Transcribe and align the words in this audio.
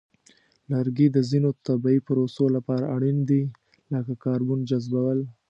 لرګي 0.71 1.07
د 1.15 1.17
ځینو 1.29 1.49
طبیعی 1.67 1.99
پروسو 2.07 2.45
لپاره 2.55 2.85
اړین 2.95 3.17
دي، 3.29 3.41
لکه 3.93 4.13
کاربن 4.23 4.59
جذبول. 4.69 5.19